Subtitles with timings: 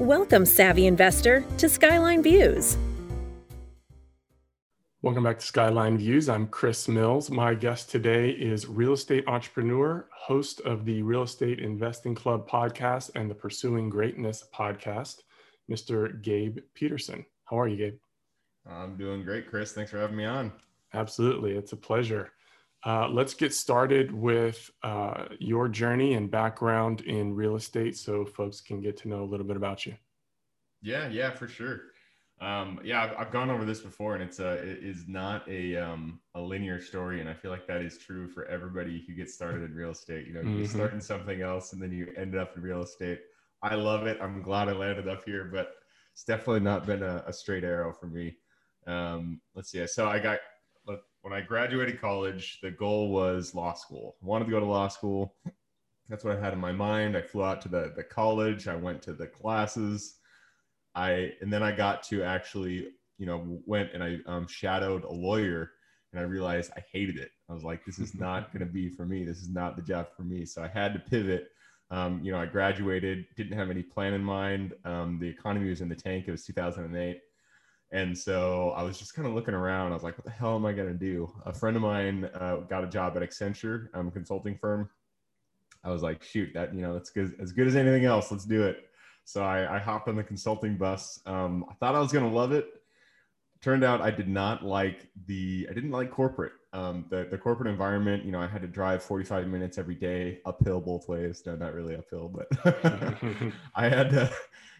[0.00, 2.76] Welcome, savvy investor, to Skyline Views.
[5.00, 6.28] Welcome back to Skyline Views.
[6.28, 7.30] I'm Chris Mills.
[7.30, 13.12] My guest today is real estate entrepreneur, host of the Real Estate Investing Club podcast
[13.14, 15.22] and the Pursuing Greatness podcast,
[15.70, 16.20] Mr.
[16.20, 17.24] Gabe Petersen.
[17.46, 17.98] How are you, Gabe?
[18.68, 19.72] I'm doing great, Chris.
[19.72, 20.52] Thanks for having me on.
[20.92, 21.52] Absolutely.
[21.52, 22.32] It's a pleasure.
[22.86, 28.60] Uh, let's get started with uh, your journey and background in real estate so folks
[28.60, 29.96] can get to know a little bit about you.
[30.82, 31.80] Yeah, yeah, for sure.
[32.40, 35.74] Um, yeah, I've, I've, gone over this before, and it's a it is not a
[35.74, 39.34] um, a linear story, and I feel like that is true for everybody who gets
[39.34, 40.28] started in real estate.
[40.28, 40.64] You know, you mm-hmm.
[40.66, 43.20] start in something else, and then you end up in real estate.
[43.62, 44.18] I love it.
[44.20, 45.72] I'm glad I landed up here, but
[46.12, 48.36] it's definitely not been a, a straight arrow for me.
[48.86, 49.84] Um, let's see.
[49.88, 50.38] So I got
[51.26, 54.16] when I graduated college, the goal was law school.
[54.22, 55.34] I wanted to go to law school.
[56.08, 57.16] That's what I had in my mind.
[57.16, 58.68] I flew out to the, the college.
[58.68, 60.18] I went to the classes.
[60.94, 62.88] I and then I got to actually,
[63.18, 65.72] you know, went and I um, shadowed a lawyer,
[66.12, 67.30] and I realized I hated it.
[67.50, 69.24] I was like, this is not going to be for me.
[69.24, 70.44] This is not the job for me.
[70.44, 71.48] So I had to pivot.
[71.90, 74.74] Um, you know, I graduated, didn't have any plan in mind.
[74.84, 76.24] Um, the economy was in the tank.
[76.26, 77.20] It was 2008.
[77.92, 79.92] And so I was just kind of looking around.
[79.92, 81.32] I was like, what the hell am I going to do?
[81.44, 84.90] A friend of mine uh, got a job at Accenture, um, consulting firm.
[85.84, 88.32] I was like, shoot, that, you know, that's good, as good as anything else.
[88.32, 88.88] Let's do it.
[89.24, 91.20] So I, I hopped on the consulting bus.
[91.26, 92.75] Um, I thought I was going to love it.
[93.62, 96.52] Turned out I did not like the, I didn't like corporate.
[96.72, 100.40] Um, the, the corporate environment, you know, I had to drive 45 minutes every day
[100.44, 101.42] uphill both ways.
[101.46, 102.48] No, not really uphill, but
[103.74, 104.30] I had to,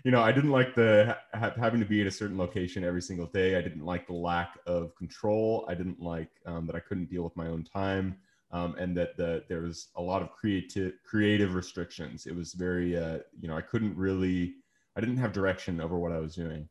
[0.04, 3.02] you know, I didn't like the ha- having to be at a certain location every
[3.02, 3.56] single day.
[3.56, 5.66] I didn't like the lack of control.
[5.68, 8.18] I didn't like um, that I couldn't deal with my own time,
[8.52, 12.26] um, and that the, there was a lot of creative creative restrictions.
[12.26, 14.56] It was very, uh, you know, I couldn't really,
[14.96, 16.68] I didn't have direction over what I was doing.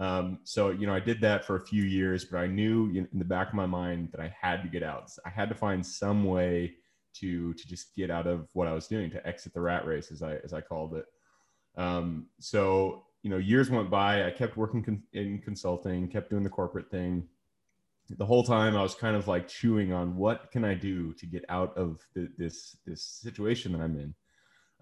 [0.00, 3.18] Um, so, you know, I did that for a few years, but I knew in
[3.18, 5.10] the back of my mind that I had to get out.
[5.26, 6.74] I had to find some way
[7.12, 10.10] to to just get out of what I was doing, to exit the rat race,
[10.10, 11.04] as I as I called it.
[11.76, 14.26] Um, so, you know, years went by.
[14.26, 17.28] I kept working con- in consulting, kept doing the corporate thing.
[18.08, 21.26] The whole time, I was kind of like chewing on what can I do to
[21.26, 24.14] get out of the, this this situation that I'm in.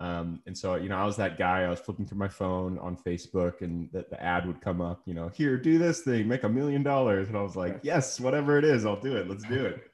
[0.00, 1.62] Um, and so, you know, I was that guy.
[1.62, 5.02] I was flipping through my phone on Facebook, and the, the ad would come up.
[5.06, 7.28] You know, here, do this thing, make a million dollars.
[7.28, 9.28] And I was like, yes, whatever it is, I'll do it.
[9.28, 9.90] Let's do it.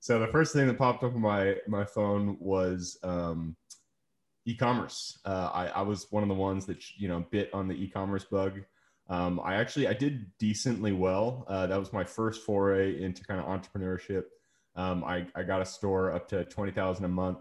[0.00, 3.56] So the first thing that popped up on my my phone was um,
[4.44, 5.18] e-commerce.
[5.24, 8.24] Uh, I, I was one of the ones that you know bit on the e-commerce
[8.24, 8.60] bug.
[9.08, 11.46] Um, I actually I did decently well.
[11.48, 14.24] Uh, that was my first foray into kind of entrepreneurship.
[14.76, 17.38] Um, I, I got a store up to twenty thousand a month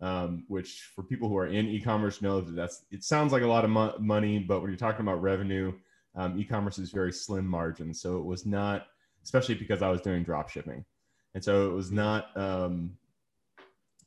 [0.00, 3.46] um, which for people who are in e-commerce know that that's it sounds like a
[3.46, 5.72] lot of mo- money, but when you're talking about revenue,
[6.14, 7.92] um, e-commerce is very slim margin.
[7.92, 8.86] So it was not,
[9.24, 10.84] especially because I was doing drop shipping,
[11.34, 12.36] and so it was not.
[12.36, 12.96] Um,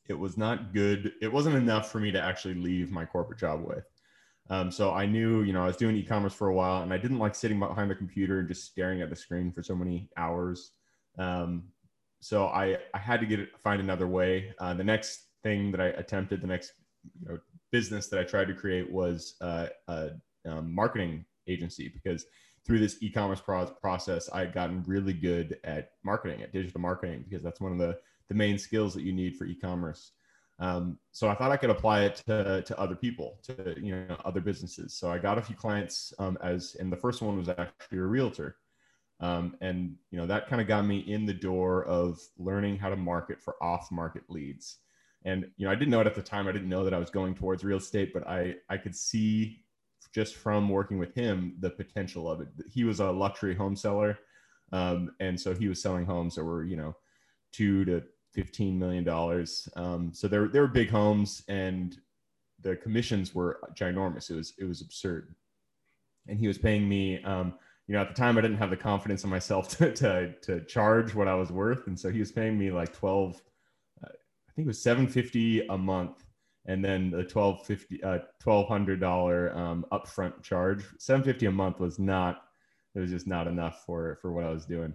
[0.08, 1.12] it was not good.
[1.22, 3.84] It wasn't enough for me to actually leave my corporate job with.
[4.50, 6.98] Um, so I knew, you know, I was doing e-commerce for a while, and I
[6.98, 10.10] didn't like sitting behind the computer and just staring at the screen for so many
[10.16, 10.72] hours.
[11.18, 11.64] Um,
[12.20, 14.54] so I I had to get it, find another way.
[14.58, 16.72] Uh, the next thing that I attempted, the next
[17.20, 17.38] you know,
[17.70, 20.10] business that I tried to create was uh, a
[20.46, 22.26] um, marketing agency because
[22.64, 27.24] through this e-commerce pro- process, I had gotten really good at marketing, at digital marketing,
[27.28, 27.98] because that's one of the,
[28.28, 30.12] the main skills that you need for e-commerce.
[30.58, 34.16] Um, so I thought I could apply it to, to other people, to you know
[34.24, 34.94] other businesses.
[34.94, 38.02] So I got a few clients um, as, and the first one was actually a
[38.02, 38.56] realtor,
[39.18, 42.90] um, and you know that kind of got me in the door of learning how
[42.90, 44.78] to market for off-market leads.
[45.24, 46.48] And you know, I didn't know it at the time.
[46.48, 49.62] I didn't know that I was going towards real estate, but I I could see
[50.12, 52.48] just from working with him the potential of it.
[52.70, 54.18] He was a luxury home seller,
[54.72, 56.96] um, and so he was selling homes that were you know
[57.52, 59.68] two to fifteen million dollars.
[59.76, 61.96] Um, so there there were big homes, and
[62.60, 64.30] the commissions were ginormous.
[64.30, 65.34] It was it was absurd,
[66.28, 67.22] and he was paying me.
[67.22, 67.54] Um,
[67.88, 70.64] you know, at the time, I didn't have the confidence in myself to, to, to
[70.66, 73.40] charge what I was worth, and so he was paying me like twelve
[74.52, 76.24] I think it was 750 a month
[76.66, 80.84] and then the 1250 uh, $1200 um, upfront charge.
[80.98, 82.42] 750 a month was not
[82.94, 84.94] it was just not enough for for what i was doing.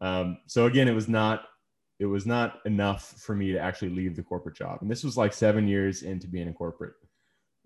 [0.00, 1.46] Um, so again it was not
[1.98, 4.78] it was not enough for me to actually leave the corporate job.
[4.80, 6.94] And this was like seven years into being a corporate.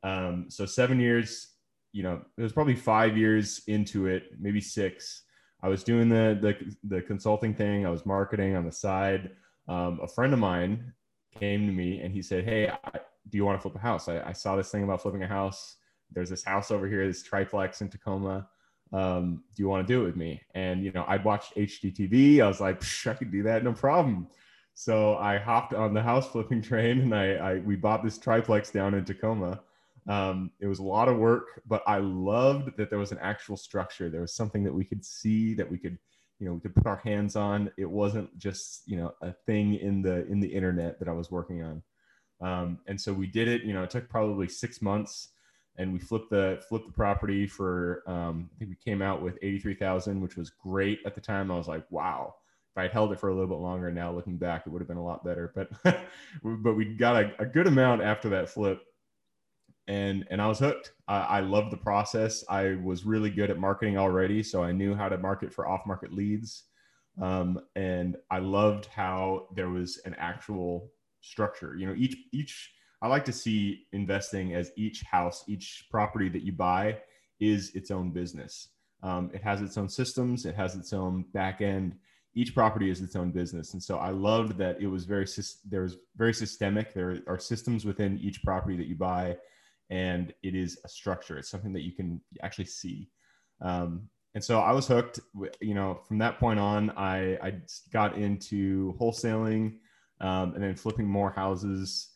[0.03, 1.49] Um, so seven years
[1.93, 5.23] you know it was probably five years into it maybe six.
[5.63, 7.87] I was doing the the, the consulting thing.
[7.87, 9.33] I was marketing on the side.
[9.69, 10.93] Um, a friend of mine
[11.39, 12.99] came to me and he said, Hey, I,
[13.29, 14.09] do you want to flip a house?
[14.09, 15.77] I, I, saw this thing about flipping a house.
[16.13, 18.49] there's this house over here, this triplex in Tacoma.
[18.93, 20.41] Um, do you want to do it with me?
[20.55, 22.41] And you know, I'd watched HGTV.
[22.41, 24.29] I was like, I could do that, no problem.
[24.75, 28.71] So I hopped on the house flipping train, and I, I we bought this triplex
[28.71, 29.61] down in Tacoma.
[30.09, 33.57] Um, it was a lot of work, but I loved that there was an actual
[33.57, 34.09] structure.
[34.09, 35.99] There was something that we could see, that we could,
[36.39, 37.71] you know, we could put our hands on.
[37.77, 41.31] It wasn't just, you know, a thing in the in the internet that I was
[41.31, 41.83] working on.
[42.41, 43.63] Um, and so we did it.
[43.63, 45.29] You know, it took probably six months,
[45.79, 48.03] and we flipped the flipped the property for.
[48.07, 51.21] Um, I think we came out with eighty three thousand, which was great at the
[51.21, 51.51] time.
[51.51, 52.35] I was like, wow.
[52.73, 54.83] If I had held it for a little bit longer, now looking back, it would
[54.83, 55.51] have been a lot better.
[55.55, 55.71] But
[56.43, 58.83] but we got a, a good amount after that flip
[59.89, 60.93] and and I was hooked.
[61.07, 62.45] I, I loved the process.
[62.49, 65.87] I was really good at marketing already, so I knew how to market for off
[65.87, 66.65] market leads,
[67.21, 70.91] um, and I loved how there was an actual
[71.21, 71.77] structure.
[71.77, 72.73] You know, each each
[73.03, 76.99] I like to see investing as each house, each property that you buy
[77.41, 78.69] is its own business.
[79.03, 80.47] Um, it has its own systems.
[80.47, 81.95] It has its own back end.
[82.35, 85.27] Each property is its own business, and so I loved that it was very
[85.65, 86.93] there was very systemic.
[86.93, 89.37] There are systems within each property that you buy
[89.91, 91.39] and it is a structure.
[91.39, 93.09] It's something that you can actually see.
[93.61, 95.21] Um, and so I was hooked.
[95.61, 97.55] You know, from that point on, I, I
[97.93, 99.77] got into wholesaling
[100.21, 102.11] um, and then flipping more houses.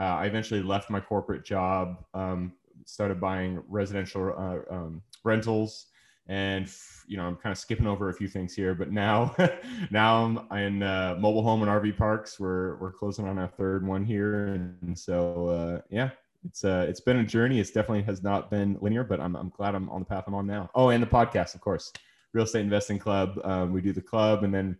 [0.00, 2.52] Uh, I eventually left my corporate job, um,
[2.84, 5.86] started buying residential uh, um, rentals,
[6.26, 6.70] and
[7.06, 8.74] you know I'm kind of skipping over a few things here.
[8.74, 9.34] But now,
[9.90, 12.40] now I'm in uh, mobile home and RV parks.
[12.40, 16.10] We're we're closing on our third one here, and so uh, yeah,
[16.44, 17.60] it's uh it's been a journey.
[17.60, 20.34] It's definitely has not been linear, but I'm I'm glad I'm on the path I'm
[20.34, 20.70] on now.
[20.74, 21.92] Oh, and the podcast, of course,
[22.32, 23.40] Real Estate Investing Club.
[23.44, 24.76] Um, we do the club, and then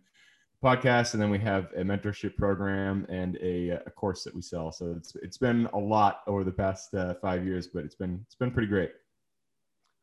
[0.63, 4.71] podcast, and then we have a mentorship program and a, a course that we sell.
[4.71, 8.21] So it's it's been a lot over the past uh, five years, but it's been
[8.25, 8.91] it's been pretty great.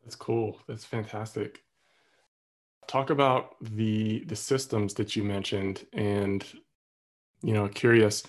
[0.02, 0.58] That's cool.
[0.66, 1.62] That's fantastic.
[2.86, 6.44] Talk about the the systems that you mentioned, and
[7.42, 8.22] you know, curious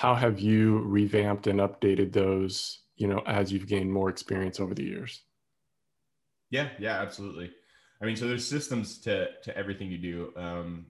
[0.00, 4.74] how have you revamped and updated those you know as you've gained more experience over
[4.74, 5.22] the years?
[6.50, 7.50] Yeah yeah absolutely.
[8.00, 10.32] I mean so there's systems to to everything you do.
[10.36, 10.86] Um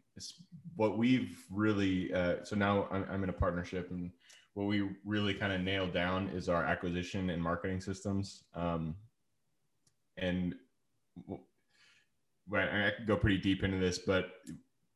[0.76, 4.12] what we've really uh, so now I'm, I'm in a partnership and
[4.54, 8.44] what we really kind of nailed down is our acquisition and marketing systems.
[8.54, 8.94] Um
[10.18, 10.54] and
[11.26, 11.40] well,
[12.52, 14.30] I could go pretty deep into this, but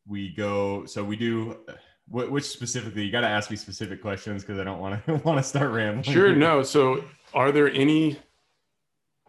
[0.07, 0.87] we go.
[0.87, 1.59] So we do
[2.09, 3.05] which specifically?
[3.05, 5.71] You got to ask me specific questions because I don't want to want to start
[5.71, 6.03] rambling.
[6.03, 6.35] Sure.
[6.35, 6.63] No.
[6.63, 8.19] So, are there any,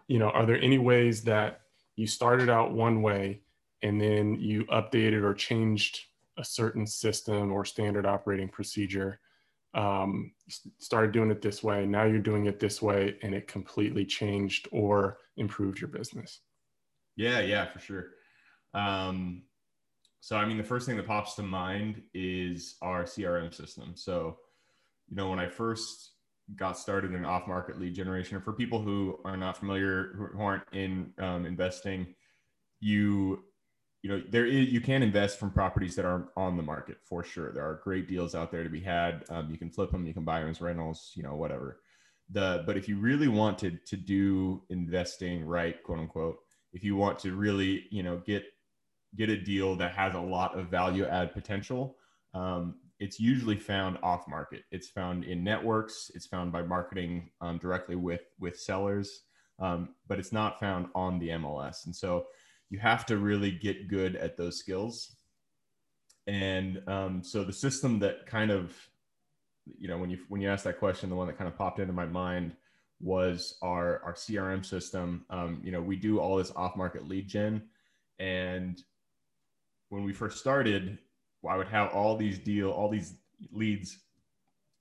[0.08, 1.62] you know, are there any ways that
[1.96, 3.42] you started out one way
[3.82, 6.00] and then you updated or changed
[6.38, 9.20] a certain system or standard operating procedure?
[9.74, 10.32] Um,
[10.78, 11.86] started doing it this way.
[11.86, 16.40] Now you're doing it this way, and it completely changed or improved your business.
[17.16, 17.40] Yeah.
[17.42, 17.66] Yeah.
[17.72, 18.06] For sure.
[18.74, 19.44] Um,
[20.26, 23.92] so, I mean, the first thing that pops to mind is our CRM system.
[23.94, 24.38] So,
[25.08, 26.14] you know, when I first
[26.56, 30.64] got started in off market lead generation, for people who are not familiar, who aren't
[30.74, 32.16] in um, investing,
[32.80, 33.44] you,
[34.02, 37.24] you know, there is, you can invest from properties that are on the market for
[37.24, 37.52] sure.
[37.52, 39.26] There are great deals out there to be had.
[39.30, 41.82] Um, you can flip them, you can buy them as rentals, you know, whatever.
[42.32, 46.38] The, but if you really wanted to do investing right, quote unquote,
[46.74, 48.44] if you want to really, you know, get
[49.16, 51.98] get a deal that has a lot of value add potential,
[52.34, 54.64] um, it's usually found off market.
[54.72, 56.12] It's found in networks.
[56.14, 59.24] It's found by marketing um, directly with with sellers,
[59.60, 61.86] um, but it's not found on the MLS.
[61.86, 62.28] And so
[62.70, 65.16] you have to really get good at those skills.
[66.28, 68.74] And um, so the system that kind of,
[69.78, 71.80] you know, when you when you asked that question, the one that kind of popped
[71.80, 72.54] into my mind
[73.02, 75.26] was our our CRM system.
[75.30, 77.64] Um, you know, we do all this off market lead gen,
[78.20, 78.82] and
[79.96, 80.98] when we first started,
[81.50, 83.14] I would have all these deal, all these
[83.54, 84.00] leads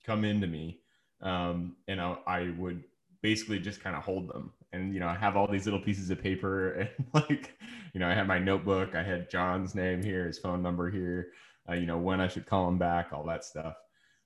[0.05, 0.81] come into me,
[1.21, 2.83] um, and I, I would
[3.21, 4.51] basically just kind of hold them.
[4.73, 7.57] And you know, I have all these little pieces of paper, and like,
[7.93, 8.93] you know, I had my notebook.
[8.93, 11.29] I had John's name here, his phone number here.
[11.69, 13.75] Uh, you know, when I should call him back, all that stuff.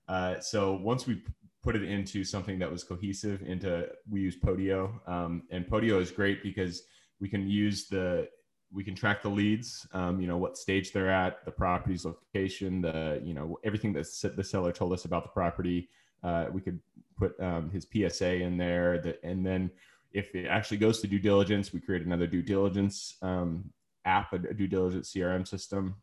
[0.07, 1.21] Uh, so once we
[1.61, 6.09] put it into something that was cohesive, into we use Podio, um, and Podio is
[6.09, 6.81] great because
[7.21, 8.27] we can use the
[8.71, 12.81] we can track the leads um, you know what stage they're at the property's location
[12.81, 15.89] the you know everything that the seller told us about the property.
[16.21, 16.79] Uh, we could
[17.17, 19.71] put um, his psa in there that, and then
[20.11, 23.63] if it actually goes to due diligence we create another due diligence um,
[24.05, 25.95] app a, due diligence crm system.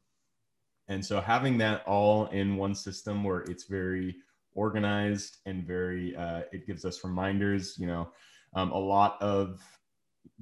[0.88, 4.16] And so having that all in one system where it's very
[4.54, 8.08] organized and very uh, it gives us reminders you know
[8.54, 9.61] um, a lot of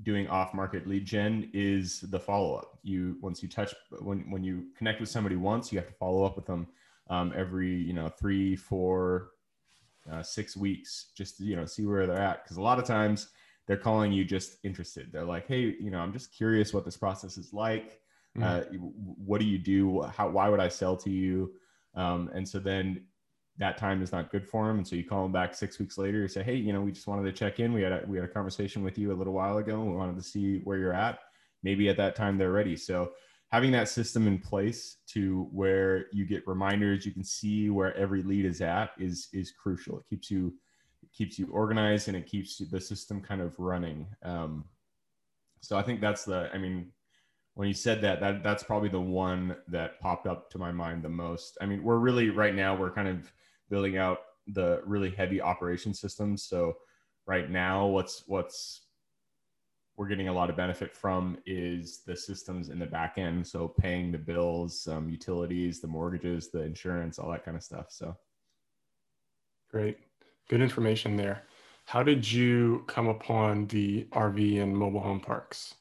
[0.02, 2.78] doing off-market lead gen is the follow-up.
[2.82, 6.24] You once you touch when when you connect with somebody once, you have to follow
[6.24, 6.66] up with them
[7.10, 9.30] um, every you know three, four,
[10.10, 12.84] uh, six weeks just to, you know see where they're at because a lot of
[12.84, 13.28] times
[13.66, 15.10] they're calling you just interested.
[15.10, 18.00] They're like, hey, you know, I'm just curious what this process is like.
[18.36, 18.42] Mm-hmm.
[18.42, 18.78] Uh,
[19.24, 20.02] what do you do?
[20.02, 21.52] How why would I sell to you?
[21.94, 23.04] Um, and so then
[23.58, 24.78] that time is not good for them.
[24.78, 26.92] And so you call them back six weeks later, and say, Hey, you know, we
[26.92, 27.72] just wanted to check in.
[27.72, 29.80] We had a, we had a conversation with you a little while ago.
[29.80, 31.20] We wanted to see where you're at.
[31.62, 32.76] Maybe at that time they're ready.
[32.76, 33.12] So
[33.50, 38.22] having that system in place to where you get reminders, you can see where every
[38.22, 39.98] lead is at is, is crucial.
[39.98, 40.52] It keeps you,
[41.02, 44.08] it keeps you organized and it keeps the system kind of running.
[44.24, 44.64] Um,
[45.60, 46.90] so I think that's the, I mean,
[47.54, 51.04] when you said that, that that's probably the one that popped up to my mind
[51.04, 51.56] the most.
[51.60, 53.32] I mean, we're really right now, we're kind of,
[53.70, 54.18] building out
[54.48, 56.42] the really heavy operation systems.
[56.42, 56.76] So
[57.26, 58.82] right now, what's what's
[59.96, 63.46] we're getting a lot of benefit from is the systems in the back end.
[63.46, 67.86] So paying the bills, um, utilities, the mortgages, the insurance, all that kind of stuff.
[67.90, 68.16] So
[69.70, 69.98] great,
[70.48, 71.44] good information there.
[71.86, 75.74] How did you come upon the RV and mobile home parks?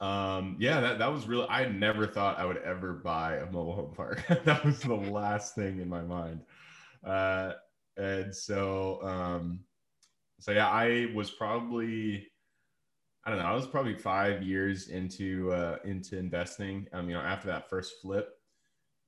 [0.00, 3.74] Um, yeah, that, that was really, I never thought I would ever buy a mobile
[3.74, 4.22] home park.
[4.44, 6.40] that was the last thing in my mind.
[7.04, 7.52] Uh,
[7.96, 9.60] and so, um,
[10.38, 12.26] so yeah, I was probably,
[13.24, 17.22] I don't know, I was probably five years into, uh, into investing, um, you know,
[17.22, 18.36] after that first flip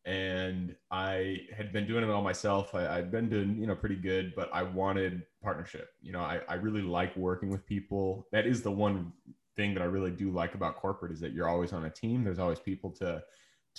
[0.08, 2.74] and I had been doing it all myself.
[2.74, 5.90] I, had been doing, you know, pretty good, but I wanted partnership.
[6.00, 8.26] You know, I, I really like working with people.
[8.32, 9.12] That is the one
[9.58, 12.22] thing that I really do like about corporate is that you're always on a team.
[12.24, 13.22] There's always people to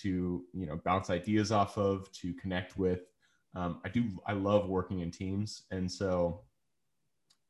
[0.01, 2.99] to you know bounce ideas off of, to connect with.
[3.55, 6.41] Um, I do I love working in teams, and so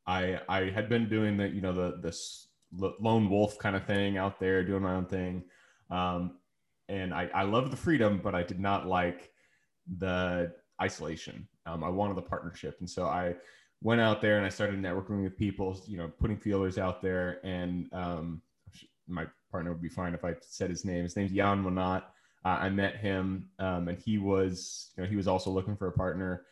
[0.06, 4.16] I I had been doing the you know the this lone wolf kind of thing
[4.16, 5.42] out there, doing my own thing,
[5.90, 6.38] um,
[6.88, 9.32] and I I love the freedom, but I did not like
[9.98, 11.48] the isolation.
[11.66, 13.34] Um, I wanted the partnership, and so I
[13.82, 17.40] went out there and I started networking with people, you know, putting feelers out there.
[17.44, 18.42] And um,
[19.08, 21.02] my partner would be fine if I said his name.
[21.02, 22.04] His name's Jan Monat.
[22.44, 25.88] Uh, I met him, um, and he was, you know, he was also looking for
[25.88, 26.46] a partner.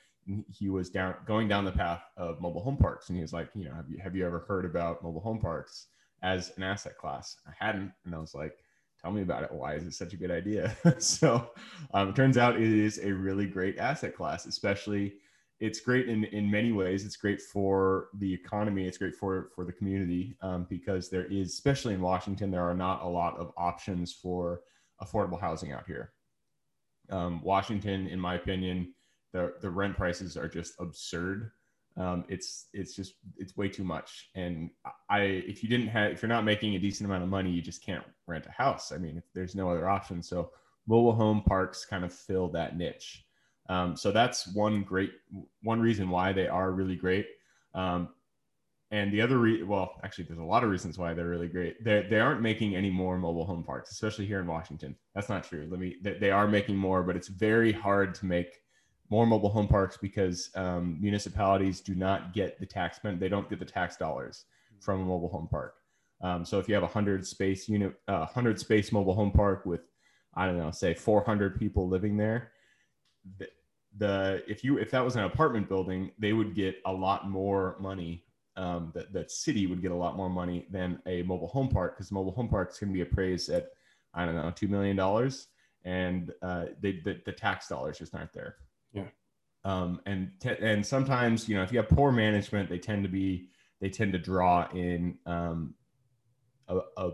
[0.50, 3.48] He was down going down the path of mobile home parks, and he was like,
[3.54, 5.86] you know, have you have you ever heard about mobile home parks
[6.22, 7.38] as an asset class?
[7.46, 8.58] I hadn't, and I was like,
[9.00, 9.52] tell me about it.
[9.52, 10.76] Why is it such a good idea?
[10.98, 11.52] so,
[11.94, 15.14] um, it turns out it is a really great asset class, especially
[15.60, 17.04] it's great in in many ways.
[17.04, 18.86] It's great for the economy.
[18.86, 22.74] It's great for for the community um, because there is, especially in Washington, there are
[22.74, 24.60] not a lot of options for
[25.02, 26.12] affordable housing out here.
[27.10, 28.94] Um, Washington, in my opinion,
[29.32, 31.50] the the rent prices are just absurd.
[31.96, 34.30] Um, it's it's just it's way too much.
[34.36, 34.70] And
[35.10, 37.62] I if you didn't have if you're not making a decent amount of money, you
[37.62, 38.92] just can't rent a house.
[38.92, 40.22] I mean, there's no other option.
[40.22, 40.52] So
[40.86, 43.24] mobile home parks kind of fill that niche.
[43.68, 45.12] Um, so that's one great
[45.62, 47.26] one reason why they are really great.
[47.74, 48.10] Um,
[48.90, 51.84] and the other, re- well, actually, there's a lot of reasons why they're really great.
[51.84, 54.96] They they aren't making any more mobile home parks, especially here in Washington.
[55.14, 55.68] That's not true.
[55.70, 55.96] Let me.
[56.02, 58.62] They, they are making more, but it's very hard to make
[59.10, 63.58] more mobile home parks because um, municipalities do not get the tax They don't get
[63.58, 64.44] the tax dollars
[64.80, 65.74] from a mobile home park.
[66.20, 69.64] Um, so if you have a hundred space unit, uh, hundred space mobile home park
[69.64, 69.82] with,
[70.34, 72.52] I don't know, say 400 people living there,
[73.98, 77.76] the if you if that was an apartment building, they would get a lot more
[77.80, 78.24] money.
[78.56, 81.96] Um, that that city would get a lot more money than a mobile home park
[81.96, 83.68] because mobile home parks can be appraised at
[84.14, 85.46] I don't know two million dollars,
[85.84, 88.56] and uh, they the, the tax dollars just aren't there.
[88.92, 89.04] Yeah.
[89.64, 93.08] Um, and te- and sometimes you know if you have poor management, they tend to
[93.08, 93.48] be
[93.80, 95.74] they tend to draw in um,
[96.66, 97.10] a, a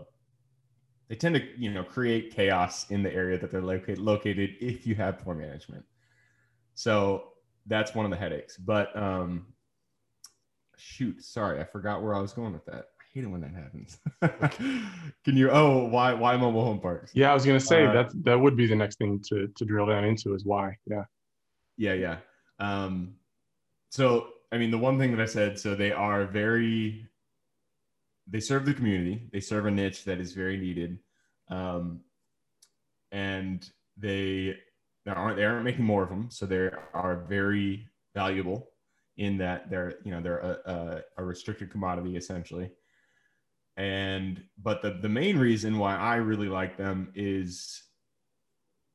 [1.09, 4.87] they tend to you know create chaos in the area that they're located located if
[4.87, 5.85] you have poor management
[6.75, 7.29] so
[7.65, 8.57] that's one of the headaches.
[8.57, 9.47] But um,
[10.77, 12.85] shoot, sorry, I forgot where I was going with that.
[12.99, 13.99] I hate it when that happens.
[15.23, 15.49] Can you?
[15.49, 16.13] Oh, why?
[16.13, 17.11] Why mobile home parks?
[17.15, 19.65] Yeah, I was gonna say uh, that that would be the next thing to to
[19.65, 20.77] drill down into is why.
[20.85, 21.05] Yeah.
[21.77, 22.17] Yeah, yeah.
[22.59, 23.15] Um,
[23.89, 27.07] so I mean, the one thing that I said, so they are very.
[28.27, 29.29] They serve the community.
[29.31, 30.97] They serve a niche that is very needed,
[31.49, 32.01] um,
[33.11, 34.57] and they
[35.05, 38.69] there aren't they aren't making more of them, so they are very valuable
[39.17, 42.71] in that they're you know they're a, a, a restricted commodity essentially.
[43.77, 47.83] And but the the main reason why I really like them is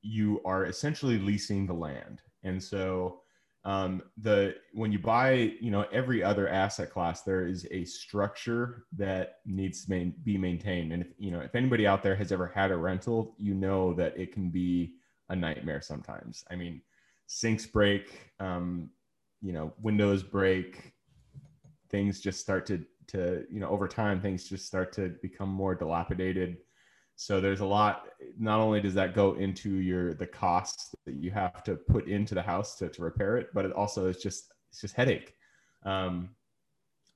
[0.03, 3.21] you are essentially leasing the land, and so
[3.65, 8.87] um, the when you buy you know every other asset class there is a structure
[8.97, 10.93] that needs to main, be maintained.
[10.93, 13.93] And if you know if anybody out there has ever had a rental you know
[13.95, 14.95] that it can be
[15.31, 16.81] a nightmare sometimes i mean
[17.27, 18.91] sinks break um,
[19.41, 20.93] you know windows break
[21.89, 25.75] things just start to to you know over time things just start to become more
[25.75, 26.59] dilapidated
[27.21, 28.07] so there's a lot.
[28.39, 32.35] Not only does that go into your the costs that you have to put into
[32.35, 35.35] the house to, to repair it, but it also is just it's just headache.
[35.85, 36.31] Um,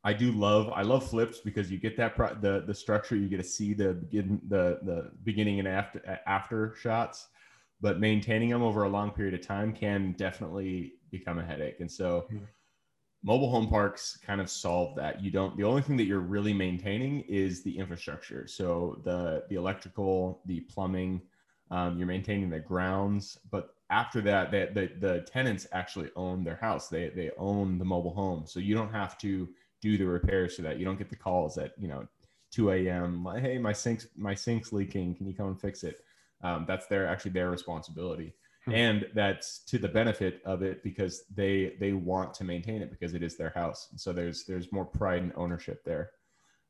[0.05, 3.31] I do love I love flips because you get that pro- the the structure you
[3.31, 7.29] get to see the begin the the beginning and after after shots,
[7.81, 11.81] but maintaining them over a long period of time can definitely become a headache.
[11.81, 12.27] And so.
[12.33, 12.45] Mm-hmm
[13.25, 15.25] mobile home parks kind of solve that.
[15.25, 18.47] You don't the only thing that you're really maintaining is the infrastructure.
[18.47, 21.23] So the the electrical the plumbing
[21.71, 26.57] um, you're maintaining the grounds but after that that the, the tenants actually own their
[26.57, 26.89] house.
[26.89, 28.45] They they own the mobile home.
[28.47, 29.49] So you don't have to
[29.81, 30.79] do the repairs to that.
[30.79, 32.07] You don't get the calls at you know
[32.51, 35.15] 2 a.m like, hey my sink's my sink's leaking.
[35.15, 36.05] Can you come and fix it
[36.45, 38.35] um, that's their actually their responsibility.
[38.65, 38.73] Hmm.
[38.73, 43.13] and that's to the benefit of it because they they want to maintain it because
[43.13, 43.89] it is their house.
[43.91, 46.13] And so there's there's more pride and ownership there.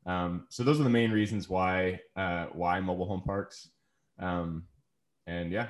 [0.05, 3.69] Um, so those are the main reasons why uh, why mobile home parks.
[4.19, 4.65] Um,
[5.25, 5.67] and yeah.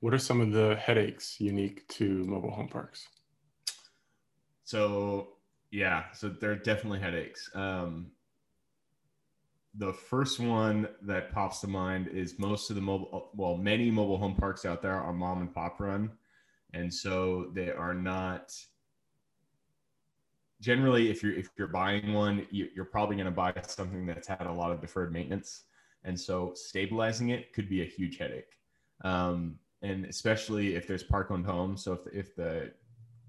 [0.00, 3.08] What are some of the headaches unique to mobile home parks?
[4.64, 5.30] So
[5.70, 7.50] yeah so there are definitely headaches.
[7.54, 8.10] Um,
[9.78, 14.18] the first one that pops to mind is most of the mobile, well, many mobile
[14.18, 16.10] home parks out there are mom and pop run.
[16.74, 18.52] And so they are not
[20.60, 24.46] generally if you're if you're buying one you're probably going to buy something that's had
[24.46, 25.62] a lot of deferred maintenance.
[26.04, 28.58] And so stabilizing it could be a huge headache.
[29.04, 31.84] Um, and especially if there's park owned homes.
[31.84, 32.72] So if, if the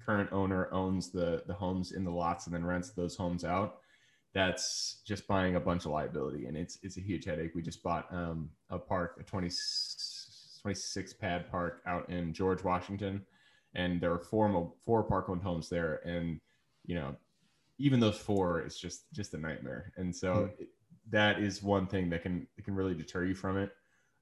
[0.03, 3.77] current owner owns the the homes in the lots and then rents those homes out
[4.33, 7.51] that's just buying a bunch of liability and it's it's a huge headache.
[7.55, 9.49] We just bought um, a park a 20,
[10.61, 13.21] 26 pad park out in george washington
[13.75, 16.39] and there are four four park owned homes there and
[16.85, 17.15] you know
[17.79, 19.91] even those four is just just a nightmare.
[19.97, 20.59] And so mm.
[20.59, 20.67] it,
[21.09, 23.71] that is one thing that can it can really deter you from it.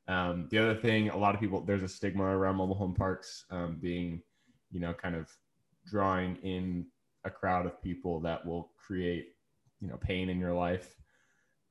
[0.08, 3.46] Um, the other thing a lot of people there's a stigma around mobile home parks
[3.50, 4.22] um, being
[4.72, 5.30] you know kind of
[5.86, 6.86] drawing in
[7.26, 9.34] a crowd of people that will create
[9.82, 10.96] you know pain in your life.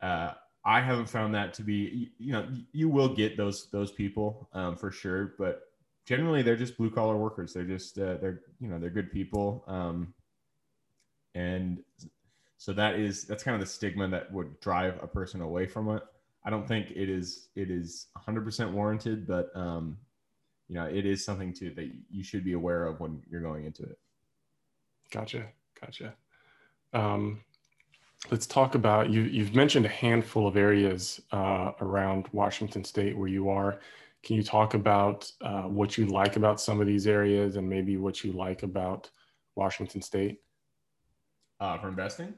[0.01, 0.33] Uh,
[0.65, 4.77] i haven't found that to be you know you will get those those people um,
[4.77, 5.67] for sure but
[6.07, 7.53] generally they're just blue collar workers.
[7.53, 10.15] They're just uh, they're you know they're good people um,
[11.35, 11.83] and
[12.57, 15.91] so that is that's kind of the stigma that would drive a person away from
[15.91, 16.03] it.
[16.45, 19.99] I don't think it is it is 100% warranted but um,
[20.69, 23.67] you know it is something to that you should be aware of when you're going
[23.67, 23.99] into it.
[25.11, 25.47] Gotcha.
[25.81, 26.15] Gotcha.
[26.93, 27.41] Um,
[28.31, 29.23] let's talk about you.
[29.23, 33.81] You've mentioned a handful of areas uh, around Washington State where you are.
[34.23, 37.97] Can you talk about uh, what you like about some of these areas and maybe
[37.97, 39.11] what you like about
[39.55, 40.41] Washington State?
[41.61, 42.35] Uh, for investing?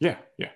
[0.00, 0.50] Yeah, yeah,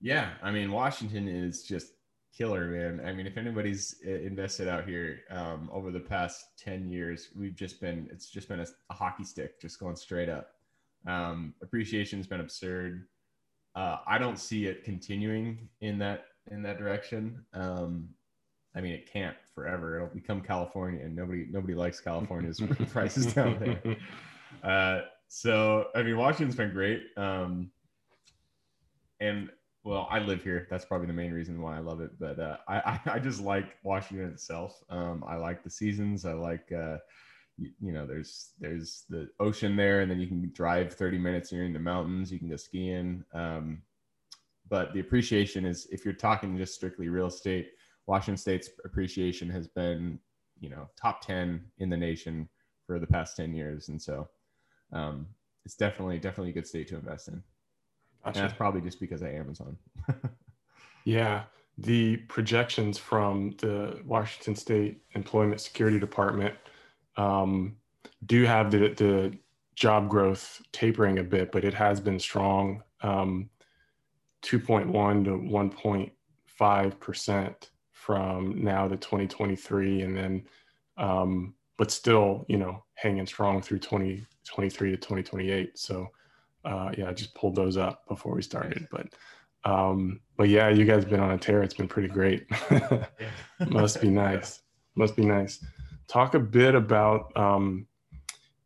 [0.00, 0.30] yeah.
[0.42, 1.94] I mean, Washington is just
[2.36, 3.04] killer, man.
[3.04, 7.56] I mean, if anybody's uh, invested out here um, over the past ten years, we've
[7.56, 10.52] just been it's just been a, a hockey stick, just going straight up.
[11.06, 13.08] Um, appreciation's been absurd.
[13.74, 17.44] Uh, I don't see it continuing in that in that direction.
[17.54, 18.08] Um,
[18.74, 19.96] I mean, it can't forever.
[19.96, 23.96] It'll become California, and nobody nobody likes California's prices down there.
[24.62, 27.04] Uh, so, I mean, Washington's been great.
[27.16, 27.70] Um,
[29.20, 29.50] and
[29.84, 30.66] well, I live here.
[30.70, 32.10] That's probably the main reason why I love it.
[32.18, 34.82] But uh, I, I just like Washington itself.
[34.90, 36.24] Um, I like the seasons.
[36.24, 36.98] I like uh,
[37.80, 41.58] you, know there's there's the ocean there and then you can drive 30 minutes and
[41.58, 43.82] you're in the mountains you can go skiing um,
[44.68, 47.70] but the appreciation is if you're talking just strictly real estate
[48.06, 50.18] washington state's appreciation has been
[50.60, 52.48] you know top 10 in the nation
[52.86, 54.28] for the past 10 years and so
[54.92, 55.26] um,
[55.64, 57.42] it's definitely definitely a good state to invest in.
[58.24, 58.38] Gotcha.
[58.38, 59.76] and that's probably just because of amazon.
[61.04, 61.44] Yeah.
[61.78, 66.54] The projections from the washington state employment security department
[67.16, 67.76] um,
[68.26, 69.36] do have the, the
[69.74, 72.82] job growth tapering a bit, but it has been strong.
[73.02, 73.50] Um,
[74.44, 80.46] 2.1 to 1.5 percent from now to 2023, and then,
[80.96, 85.78] um, but still, you know, hanging strong through 2023 to 2028.
[85.78, 86.08] So,
[86.64, 89.06] uh, yeah, I just pulled those up before we started, but.
[89.64, 91.62] Um, but yeah, you guys have been on a tear.
[91.62, 92.46] It's been pretty great.
[93.68, 94.60] Must be nice.
[94.96, 95.64] Must be nice
[96.12, 97.86] talk a bit about um,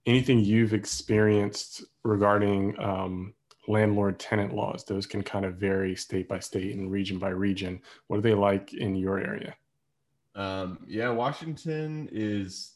[0.04, 3.34] anything you've experienced regarding um,
[3.68, 4.84] landlord tenant laws.
[4.84, 7.80] Those can kind of vary state by state and region by region.
[8.08, 9.54] What are they like in your area?
[10.34, 12.72] Um, yeah, Washington is.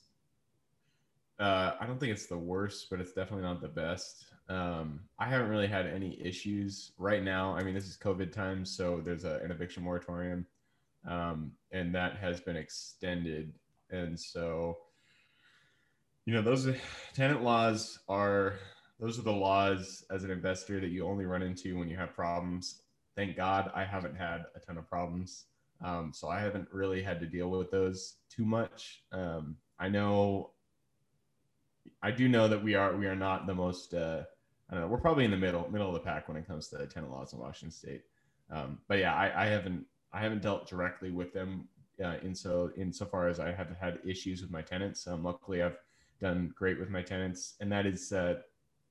[1.41, 4.27] Uh, I don't think it's the worst, but it's definitely not the best.
[4.49, 7.55] Um, I haven't really had any issues right now.
[7.57, 10.45] I mean, this is COVID times, so there's a, an eviction moratorium,
[11.09, 13.55] um, and that has been extended.
[13.91, 14.79] And so,
[16.27, 16.69] you know, those
[17.15, 18.55] tenant laws are
[18.99, 22.15] those are the laws as an investor that you only run into when you have
[22.15, 22.83] problems.
[23.17, 25.47] Thank God I haven't had a ton of problems.
[25.83, 29.03] Um, so I haven't really had to deal with those too much.
[29.13, 30.51] Um, I know,
[32.03, 33.95] I do know that we are we are not the most.
[33.95, 34.23] Uh,
[34.69, 34.89] I don't know.
[34.89, 37.33] We're probably in the middle middle of the pack when it comes to tenant laws
[37.33, 38.03] in Washington State.
[38.51, 41.69] Um, but yeah, I, I, haven't I haven't dealt directly with them
[42.03, 45.07] uh, in so insofar as I have had issues with my tenants.
[45.07, 45.79] Um, luckily, I've
[46.21, 48.37] done great with my tenants, and that is uh,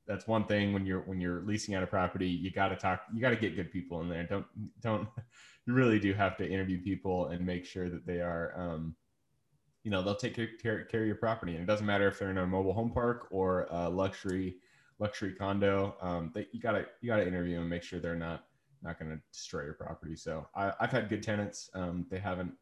[0.10, 3.04] that's one thing when you're when you're leasing out a property you got to talk
[3.14, 4.46] you got to get good people in there don't
[4.82, 5.08] don't
[5.68, 8.96] you really do have to interview people and make sure that they are um,
[9.84, 12.32] you know they'll take care, care of your property and it doesn't matter if they're
[12.32, 14.56] in a mobile home park or a luxury
[14.98, 18.46] luxury condo um, that you gotta you gotta interview and make sure they're not
[18.82, 22.54] not to destroy your property so I, have had good tenants um, they haven't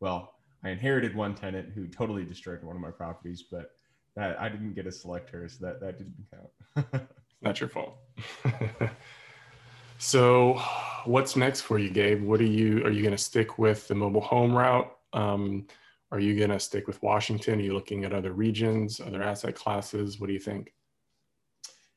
[0.00, 3.70] well i inherited one tenant who totally destroyed one of my properties but
[4.16, 7.08] that I didn't get a select her, so that that didn't count.
[7.42, 7.96] Not your fault.
[9.98, 10.60] so,
[11.04, 12.22] what's next for you, Gabe?
[12.22, 12.84] What are you?
[12.84, 14.90] Are you going to stick with the mobile home route?
[15.12, 15.66] Um,
[16.12, 17.58] are you going to stick with Washington?
[17.58, 20.20] Are you looking at other regions, other asset classes?
[20.20, 20.72] What do you think?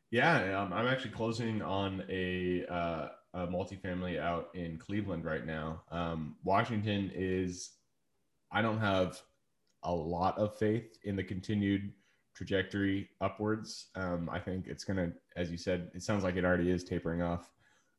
[0.09, 5.83] Yeah, um, I'm actually closing on a, uh, a multifamily out in Cleveland right now.
[5.91, 7.71] Um, Washington is,
[8.51, 9.21] I don't have
[9.83, 11.91] a lot of faith in the continued
[12.33, 13.87] trajectory upwards.
[13.95, 16.83] Um, I think it's going to, as you said, it sounds like it already is
[16.83, 17.51] tapering off.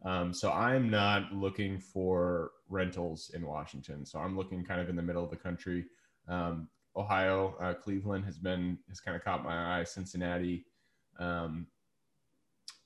[0.05, 4.07] Um, so I'm not looking for rentals in Washington.
[4.07, 5.87] So I'm looking kind of in the middle of the country.
[6.29, 9.85] Um, Ohio, uh, Cleveland has been has kind of caught my eye.
[9.85, 10.65] Cincinnati.
[11.19, 11.67] Um,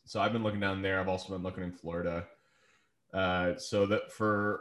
[0.05, 1.01] so I've been looking down there.
[1.01, 2.27] I've also been looking in Florida.
[3.13, 4.61] Uh, so that for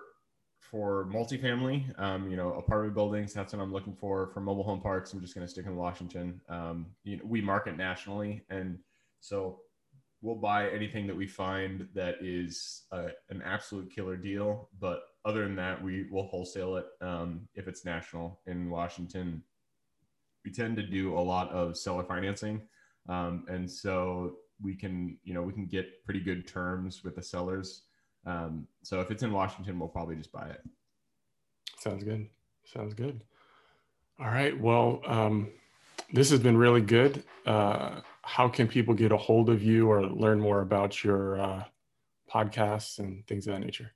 [0.71, 3.34] for multifamily, um, you know, apartment buildings.
[3.34, 4.27] That's what I'm looking for.
[4.34, 6.39] For mobile home parks, I'm just going to stick in Washington.
[6.47, 8.79] Um, you know, we market nationally, and
[9.19, 9.60] so
[10.21, 14.69] we'll buy anything that we find that is a, an absolute killer deal.
[14.79, 19.43] But other than that, we will wholesale it um, if it's national in Washington.
[20.45, 22.62] We tend to do a lot of seller financing,
[23.10, 27.21] um, and so we can, you know, we can get pretty good terms with the
[27.21, 27.84] sellers.
[28.25, 30.62] Um, so if it's in Washington, we'll probably just buy it.
[31.77, 32.27] Sounds good.
[32.65, 33.23] Sounds good.
[34.19, 34.60] All right.
[34.60, 35.49] Well, um,
[36.13, 37.23] this has been really good.
[37.45, 41.63] Uh, how can people get a hold of you or learn more about your uh,
[42.31, 43.91] podcasts and things of that nature?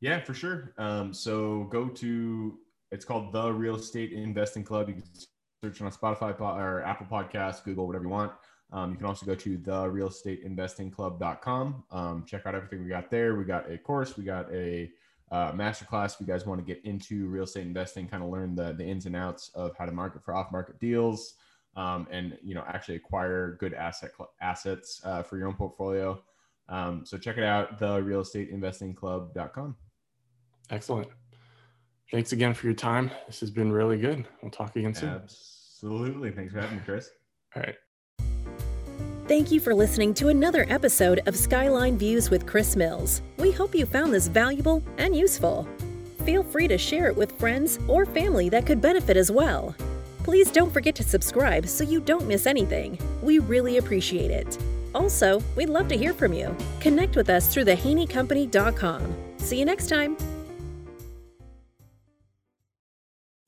[0.00, 0.74] Yeah, for sure.
[0.78, 2.58] Um, so go to
[2.90, 4.88] it's called the Real Estate Investing Club.
[4.88, 5.04] You can
[5.64, 8.32] search on Spotify or Apple Podcasts, Google, whatever you want.
[8.72, 11.84] Um, you can also go to the real estate investing club.com.
[11.90, 13.36] Um, check out everything we got there.
[13.36, 14.90] We got a course, we got a
[15.30, 16.14] uh, masterclass.
[16.14, 18.84] If you guys want to get into real estate investing, kind of learn the, the
[18.84, 21.34] ins and outs of how to market for off market deals
[21.76, 26.22] um, and, you know, actually acquire good asset cl- assets uh, for your own portfolio.
[26.68, 29.76] Um, so check it out, the real estate investing club.com.
[30.70, 31.08] Excellent.
[32.10, 33.10] Thanks again for your time.
[33.26, 34.26] This has been really good.
[34.42, 35.10] We'll talk again soon.
[35.10, 36.30] Absolutely.
[36.30, 37.10] Thanks for having me, Chris.
[37.56, 37.76] All right.
[39.32, 43.22] Thank you for listening to another episode of Skyline Views with Chris Mills.
[43.38, 45.66] We hope you found this valuable and useful.
[46.26, 49.74] Feel free to share it with friends or family that could benefit as well.
[50.22, 52.98] Please don't forget to subscribe so you don't miss anything.
[53.22, 54.58] We really appreciate it.
[54.94, 56.54] Also, we'd love to hear from you.
[56.80, 59.14] Connect with us through thehaneycompany.com.
[59.38, 60.14] See you next time.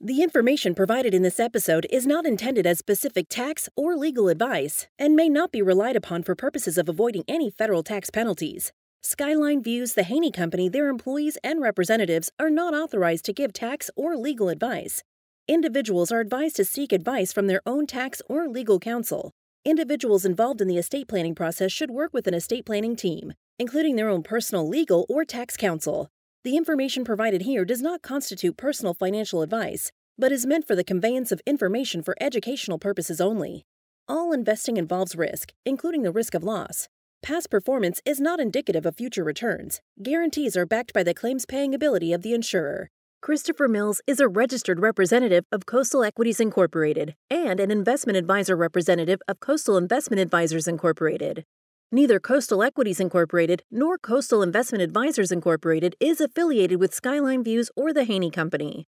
[0.06, 4.86] The information provided in this episode is not intended as specific tax or legal advice
[4.98, 8.70] and may not be relied upon for purposes of avoiding any federal tax penalties.
[9.02, 13.90] Skyline Views, the Haney Company, their employees, and representatives are not authorized to give tax
[13.96, 15.02] or legal advice.
[15.48, 19.32] Individuals are advised to seek advice from their own tax or legal counsel.
[19.64, 23.96] Individuals involved in the estate planning process should work with an estate planning team, including
[23.96, 26.10] their own personal legal or tax counsel.
[26.44, 30.85] The information provided here does not constitute personal financial advice, but is meant for the
[30.85, 33.64] conveyance of information for educational purposes only.
[34.09, 36.87] All investing involves risk, including the risk of loss.
[37.22, 39.80] Past performance is not indicative of future returns.
[40.02, 42.90] Guarantees are backed by the claims paying ability of the insurer.
[43.22, 49.22] Christopher Mills is a registered representative of Coastal Equities Incorporated and an investment advisor representative
[49.26, 51.46] of Coastal Investment Advisors Incorporated.
[51.94, 57.92] Neither Coastal Equities Incorporated nor Coastal Investment Advisors Incorporated is affiliated with Skyline Views or
[57.92, 58.88] the Haney Company.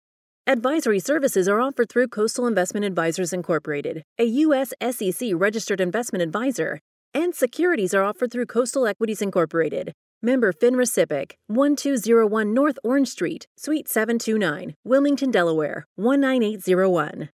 [0.46, 4.74] Advisory services are offered through Coastal Investment Advisors Incorporated, a U.S.
[4.82, 6.78] SEC registered investment advisor,
[7.14, 13.46] and securities are offered through Coastal Equities Incorporated, Member FINRA SIPC, 1201 North Orange Street,
[13.56, 17.30] Suite 729, Wilmington, Delaware, 19801.